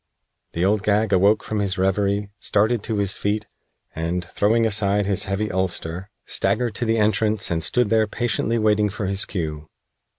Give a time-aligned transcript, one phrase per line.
[0.53, 3.45] The Old Gag awoke from his reverie, started to his feet,
[3.93, 8.89] and, throwing aside his heavy ulster, staggered to the entrance and stood there patiently waiting
[8.89, 9.67] for his cue.